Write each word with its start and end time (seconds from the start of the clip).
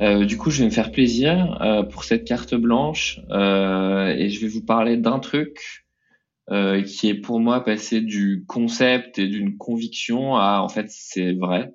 Euh, 0.00 0.24
du 0.24 0.36
coup, 0.36 0.50
je 0.50 0.60
vais 0.60 0.66
me 0.66 0.70
faire 0.70 0.92
plaisir 0.92 1.60
euh, 1.60 1.82
pour 1.82 2.04
cette 2.04 2.24
carte 2.24 2.54
blanche 2.54 3.20
euh, 3.30 4.06
et 4.06 4.30
je 4.30 4.40
vais 4.40 4.46
vous 4.46 4.64
parler 4.64 4.96
d'un 4.96 5.18
truc 5.18 5.86
euh, 6.50 6.82
qui 6.82 7.08
est 7.08 7.14
pour 7.14 7.40
moi 7.40 7.64
passé 7.64 8.00
du 8.00 8.44
concept 8.46 9.18
et 9.18 9.26
d'une 9.26 9.56
conviction 9.56 10.36
à 10.36 10.60
en 10.60 10.68
fait 10.68 10.86
c'est 10.88 11.32
vrai, 11.32 11.72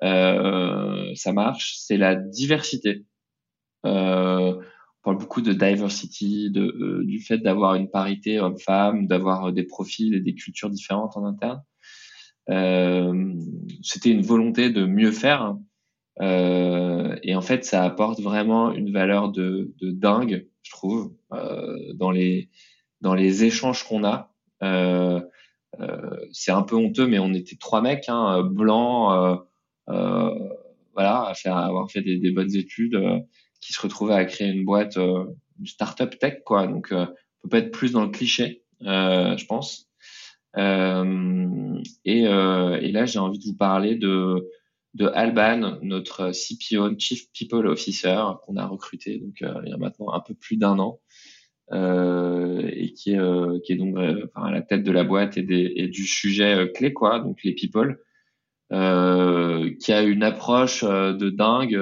ça 0.00 1.32
marche, 1.32 1.74
c'est 1.78 1.98
la 1.98 2.14
diversité. 2.14 3.04
on 3.84 4.58
parle 5.02 5.18
beaucoup 5.18 5.42
de 5.42 5.52
diversity, 5.52 6.50
du 6.50 7.20
fait 7.20 7.38
d'avoir 7.38 7.74
une 7.74 7.90
parité 7.90 8.40
homme-femme, 8.40 9.06
d'avoir 9.06 9.52
des 9.52 9.64
profils 9.64 10.14
et 10.14 10.20
des 10.20 10.34
cultures 10.34 10.70
différentes 10.70 11.16
en 11.18 11.26
interne. 11.26 11.62
C'était 13.82 14.10
une 14.10 14.22
volonté 14.22 14.70
de 14.70 14.86
mieux 14.86 15.12
faire. 15.12 15.42
Hein. 15.42 15.62
Euh, 16.20 17.16
et 17.22 17.34
en 17.34 17.40
fait, 17.40 17.64
ça 17.64 17.82
apporte 17.84 18.20
vraiment 18.20 18.72
une 18.72 18.92
valeur 18.92 19.30
de, 19.30 19.74
de 19.80 19.90
dingue, 19.90 20.46
je 20.62 20.70
trouve, 20.70 21.14
euh, 21.32 21.92
dans 21.94 22.10
les 22.10 22.50
dans 23.00 23.14
les 23.14 23.44
échanges 23.44 23.84
qu'on 23.84 24.04
a. 24.04 24.32
Euh, 24.62 25.20
euh 25.80 26.16
c'est 26.32 26.52
un 26.52 26.62
peu 26.62 26.76
honteux, 26.76 27.06
mais 27.06 27.18
on 27.18 27.34
était 27.34 27.56
trois 27.56 27.82
mecs, 27.82 28.08
hein, 28.08 28.42
blancs, 28.42 29.40
euh, 29.88 30.30
voilà, 30.94 31.26
à 31.26 31.34
faire 31.34 31.56
avoir 31.56 31.90
fait 31.90 32.02
des, 32.02 32.18
des 32.18 32.30
bonnes 32.30 32.54
études, 32.54 32.98
qui 33.60 33.72
se 33.72 33.80
retrouvaient 33.80 34.14
à 34.14 34.24
créer 34.24 34.48
une 34.48 34.64
boîte, 34.64 34.96
une 34.96 35.66
startup 35.66 36.18
tech, 36.18 36.42
quoi. 36.44 36.66
Donc, 36.66 36.88
on 36.92 37.06
peut 37.42 37.48
pas 37.48 37.58
être 37.58 37.72
plus 37.72 37.92
dans 37.92 38.04
le 38.04 38.10
cliché, 38.10 38.62
je 38.80 39.46
pense. 39.46 39.90
et, 40.56 42.20
et 42.22 42.92
là, 42.92 43.06
j'ai 43.06 43.18
envie 43.18 43.38
de 43.38 43.44
vous 43.44 43.56
parler 43.56 43.96
de 43.96 44.48
de 44.94 45.06
Alban, 45.06 45.78
notre 45.82 46.30
CPO, 46.30 46.96
Chief 46.98 47.30
People 47.32 47.66
Officer, 47.66 48.22
qu'on 48.44 48.56
a 48.56 48.66
recruté 48.66 49.18
donc 49.18 49.42
euh, 49.42 49.60
il 49.64 49.70
y 49.70 49.72
a 49.72 49.76
maintenant 49.76 50.12
un 50.12 50.20
peu 50.20 50.34
plus 50.34 50.56
d'un 50.56 50.78
an, 50.78 51.00
euh, 51.72 52.68
et 52.72 52.92
qui 52.92 53.12
est, 53.12 53.18
euh, 53.18 53.58
qui 53.64 53.72
est 53.72 53.76
donc 53.76 53.96
à 54.34 54.50
la 54.50 54.62
tête 54.62 54.84
de 54.84 54.92
la 54.92 55.02
boîte 55.02 55.36
et, 55.36 55.42
des, 55.42 55.72
et 55.76 55.88
du 55.88 56.06
sujet 56.06 56.70
clé 56.74 56.92
quoi, 56.92 57.18
donc 57.18 57.42
les 57.42 57.54
people, 57.54 57.98
qui 58.70 59.92
a 59.92 60.02
une 60.02 60.22
approche 60.22 60.84
de 60.84 61.30
dingue 61.30 61.80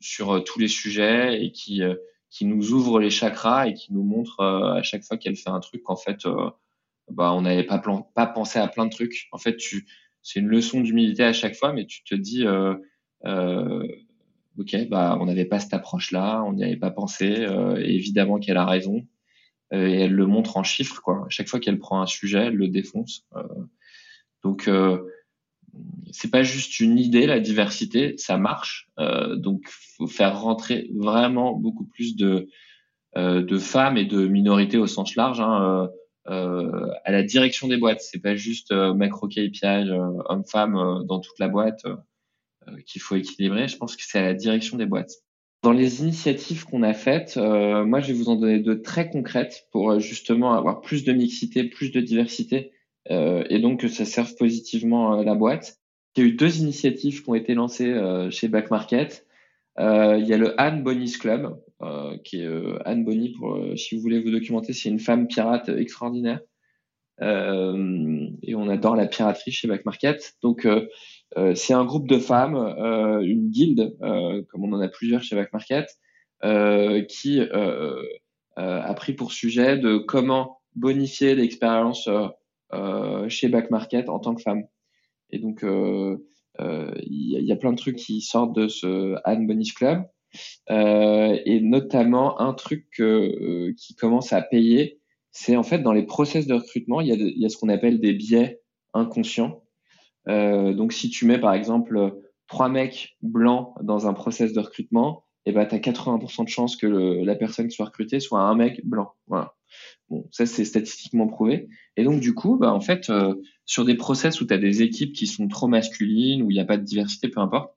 sur 0.00 0.44
tous 0.44 0.58
les 0.58 0.68
sujets 0.68 1.42
et 1.42 1.50
qui 1.52 1.82
qui 2.30 2.46
nous 2.46 2.72
ouvre 2.72 2.98
les 2.98 3.10
chakras 3.10 3.68
et 3.68 3.74
qui 3.74 3.92
nous 3.92 4.02
montre 4.02 4.40
à 4.42 4.82
chaque 4.82 5.04
fois 5.04 5.16
qu'elle 5.16 5.36
fait 5.36 5.50
un 5.50 5.60
truc 5.60 5.82
qu'en 5.82 5.96
fait 5.96 6.26
bah 7.10 7.32
on 7.32 7.42
n'avait 7.42 7.64
pas 7.64 7.82
pas 8.14 8.26
pensé 8.26 8.58
à 8.58 8.68
plein 8.68 8.86
de 8.86 8.90
trucs. 8.90 9.28
En 9.32 9.38
fait, 9.38 9.56
tu 9.56 9.86
c'est 10.24 10.40
une 10.40 10.48
leçon 10.48 10.80
d'humilité 10.80 11.22
à 11.22 11.34
chaque 11.34 11.54
fois, 11.54 11.72
mais 11.72 11.84
tu 11.84 12.02
te 12.02 12.14
dis, 12.14 12.46
euh, 12.46 12.74
euh, 13.26 13.86
ok, 14.58 14.88
bah 14.88 15.18
on 15.20 15.26
n'avait 15.26 15.44
pas 15.44 15.60
cette 15.60 15.74
approche-là, 15.74 16.42
on 16.44 16.54
n'y 16.54 16.64
avait 16.64 16.76
pas 16.76 16.90
pensé. 16.90 17.40
Euh, 17.40 17.76
évidemment 17.76 18.38
qu'elle 18.38 18.56
a 18.56 18.64
raison, 18.64 19.06
euh, 19.74 19.86
et 19.86 20.00
elle 20.00 20.14
le 20.14 20.26
montre 20.26 20.56
en 20.56 20.62
chiffres, 20.62 21.02
quoi. 21.02 21.26
Chaque 21.28 21.48
fois 21.48 21.60
qu'elle 21.60 21.78
prend 21.78 22.00
un 22.00 22.06
sujet, 22.06 22.46
elle 22.46 22.54
le 22.54 22.68
défonce. 22.68 23.26
Euh, 23.36 23.42
donc 24.42 24.68
c'est 26.12 26.30
pas 26.30 26.42
juste 26.42 26.80
une 26.80 26.98
idée, 26.98 27.26
la 27.26 27.40
diversité, 27.40 28.14
ça 28.18 28.36
marche. 28.36 28.88
donc 29.36 29.62
faut 29.96 30.06
faire 30.06 30.38
rentrer 30.40 30.90
vraiment 30.94 31.54
beaucoup 31.54 31.84
plus 31.84 32.14
de 32.16 32.48
femmes 33.58 33.96
et 33.96 34.04
de 34.04 34.26
minorités 34.26 34.78
au 34.78 34.86
sens 34.86 35.16
large. 35.16 35.40
Hein, 35.40 35.62
euh, 35.62 35.88
à 36.26 37.12
la 37.12 37.22
direction 37.22 37.68
des 37.68 37.76
boîtes. 37.76 38.00
C'est 38.00 38.20
pas 38.20 38.34
juste 38.34 38.72
euh, 38.72 38.94
macro 38.94 39.28
KPI 39.28 39.60
euh, 39.64 40.22
homme-femme 40.26 40.76
euh, 40.76 41.02
dans 41.02 41.20
toute 41.20 41.38
la 41.38 41.48
boîte 41.48 41.84
qu'il 42.86 43.02
faut 43.02 43.16
équilibrer. 43.16 43.68
Je 43.68 43.76
pense 43.76 43.94
que 43.94 44.02
c'est 44.06 44.18
à 44.18 44.22
la 44.22 44.32
direction 44.32 44.78
des 44.78 44.86
boîtes. 44.86 45.12
Dans 45.62 45.72
les 45.72 46.00
initiatives 46.00 46.64
qu'on 46.64 46.82
a 46.82 46.94
faites, 46.94 47.36
moi 47.36 48.00
je 48.00 48.08
vais 48.08 48.12
vous 48.14 48.30
en 48.30 48.36
donner 48.36 48.58
deux 48.58 48.80
très 48.80 49.10
concrètes 49.10 49.66
pour 49.70 50.00
justement 50.00 50.54
avoir 50.54 50.80
plus 50.80 51.04
de 51.04 51.12
mixité, 51.12 51.64
plus 51.64 51.90
de 51.90 52.00
diversité 52.00 52.72
et 53.10 53.58
donc 53.58 53.80
que 53.80 53.88
ça 53.88 54.06
serve 54.06 54.34
positivement 54.36 55.22
la 55.22 55.34
boîte. 55.34 55.78
Il 56.16 56.22
y 56.22 56.26
a 56.26 56.30
eu 56.30 56.32
deux 56.32 56.58
initiatives 56.58 57.22
qui 57.22 57.28
ont 57.28 57.34
été 57.34 57.52
lancées 57.52 57.94
chez 58.30 58.48
Back 58.48 58.70
Market. 58.70 59.26
Euh, 59.78 60.18
il 60.18 60.26
y 60.26 60.32
a 60.32 60.38
le 60.38 60.60
Anne 60.60 60.82
Bonny's 60.82 61.16
Club, 61.16 61.46
euh, 61.46 61.63
qui 62.24 62.40
est 62.40 62.46
euh, 62.46 62.78
Anne 62.84 63.04
Bonny, 63.04 63.32
pour, 63.32 63.58
si 63.76 63.94
vous 63.94 64.00
voulez 64.00 64.20
vous 64.20 64.30
documenter, 64.30 64.72
c'est 64.72 64.88
une 64.88 65.00
femme 65.00 65.26
pirate 65.26 65.68
extraordinaire. 65.68 66.40
et 67.20 68.54
on 68.54 68.68
adore 68.68 68.96
la 68.96 69.06
piraterie 69.06 69.52
chez 69.52 69.68
Back 69.68 69.84
Market. 69.84 70.34
Donc, 70.42 70.66
c'est 71.54 71.74
un 71.74 71.84
groupe 71.84 72.08
de 72.08 72.18
femmes, 72.18 72.56
une 73.22 73.50
guilde, 73.50 73.96
comme 74.00 74.64
on 74.64 74.72
en 74.72 74.80
a 74.80 74.88
plusieurs 74.88 75.22
chez 75.22 75.36
Back 75.36 75.52
Market, 75.52 75.86
qui 77.08 77.40
a 78.56 78.94
pris 78.94 79.12
pour 79.12 79.32
sujet 79.32 79.78
de 79.78 79.98
comment 79.98 80.58
bonifier 80.74 81.34
l'expérience 81.34 82.08
chez 83.28 83.48
Back 83.48 83.70
Market 83.70 84.08
en 84.08 84.18
tant 84.18 84.34
que 84.34 84.42
femme. 84.42 84.64
Et 85.30 85.38
donc, 85.38 85.64
euh, 86.60 86.94
il 87.02 87.44
y, 87.44 87.52
a 87.52 87.56
plein 87.56 87.72
de 87.72 87.76
trucs 87.78 87.96
qui 87.96 88.20
sortent 88.20 88.54
de 88.54 88.68
ce 88.68 89.16
Anne 89.24 89.46
Bonny's 89.46 89.72
Club. 89.72 90.04
Euh, 90.70 91.38
et 91.44 91.60
notamment 91.60 92.40
un 92.40 92.54
truc 92.54 92.86
euh, 93.00 93.72
qui 93.76 93.94
commence 93.94 94.32
à 94.32 94.42
payer, 94.42 95.00
c'est 95.30 95.56
en 95.56 95.62
fait 95.62 95.80
dans 95.80 95.92
les 95.92 96.04
process 96.04 96.46
de 96.46 96.54
recrutement, 96.54 97.00
il 97.00 97.08
y 97.08 97.44
a, 97.44 97.48
ce 97.48 97.56
qu'on 97.56 97.68
appelle 97.68 98.00
des 98.00 98.12
biais 98.12 98.60
inconscients. 98.92 99.62
Euh, 100.28 100.72
donc 100.72 100.92
si 100.92 101.10
tu 101.10 101.26
mets 101.26 101.38
par 101.38 101.54
exemple 101.54 102.20
trois 102.46 102.68
mecs 102.68 103.16
blancs 103.22 103.74
dans 103.82 104.06
un 104.06 104.14
process 104.14 104.52
de 104.52 104.60
recrutement, 104.60 105.24
et 105.46 105.50
eh 105.50 105.52
ben 105.52 105.66
tu 105.66 105.74
as 105.74 105.78
80% 105.78 106.44
de 106.44 106.48
chances 106.48 106.76
que 106.76 106.86
la 106.86 107.34
personne 107.34 107.68
qui 107.68 107.76
soit 107.76 107.84
recrutée 107.86 108.18
soit 108.18 108.40
un 108.40 108.54
mec 108.54 108.80
blanc. 108.86 109.12
Voilà. 109.26 109.54
Bon, 110.08 110.26
ça 110.30 110.46
c'est 110.46 110.64
statistiquement 110.64 111.26
prouvé. 111.26 111.68
Et 111.98 112.04
donc 112.04 112.20
du 112.20 112.32
coup, 112.32 112.56
bah, 112.56 112.72
en 112.72 112.80
fait, 112.80 113.12
sur 113.66 113.84
des 113.84 113.94
process 113.94 114.40
où 114.40 114.46
tu 114.46 114.54
as 114.54 114.58
des 114.58 114.80
équipes 114.80 115.12
qui 115.12 115.26
sont 115.26 115.46
trop 115.48 115.66
masculines, 115.66 116.42
où 116.42 116.50
il 116.50 116.54
n'y 116.54 116.60
a 116.60 116.64
pas 116.64 116.78
de 116.78 116.84
diversité, 116.84 117.28
peu 117.28 117.40
importe, 117.40 117.74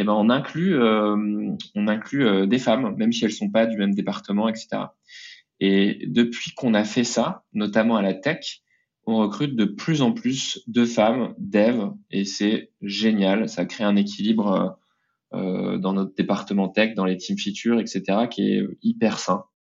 eh 0.00 0.04
ben 0.04 0.12
on 0.12 0.30
inclut, 0.30 0.80
euh, 0.80 1.16
on 1.74 1.88
inclut 1.88 2.26
euh, 2.26 2.46
des 2.46 2.58
femmes, 2.58 2.94
même 2.96 3.12
si 3.12 3.24
elles 3.24 3.32
sont 3.32 3.50
pas 3.50 3.66
du 3.66 3.76
même 3.76 3.94
département, 3.94 4.48
etc. 4.48 4.68
Et 5.60 6.06
depuis 6.06 6.52
qu'on 6.52 6.74
a 6.74 6.84
fait 6.84 7.04
ça, 7.04 7.44
notamment 7.52 7.96
à 7.96 8.02
la 8.02 8.14
tech, 8.14 8.62
on 9.04 9.16
recrute 9.16 9.56
de 9.56 9.64
plus 9.64 10.02
en 10.02 10.12
plus 10.12 10.62
de 10.66 10.84
femmes 10.84 11.34
dev 11.38 11.90
et 12.10 12.24
c'est 12.24 12.70
génial. 12.82 13.48
Ça 13.48 13.64
crée 13.66 13.84
un 13.84 13.96
équilibre 13.96 14.78
dans 15.32 15.92
notre 15.92 16.14
département 16.14 16.68
tech, 16.68 16.94
dans 16.94 17.04
les 17.04 17.16
team 17.16 17.38
features, 17.38 17.78
etc., 17.78 18.26
qui 18.30 18.52
est 18.52 18.66
hyper 18.82 19.18
sain. 19.18 19.44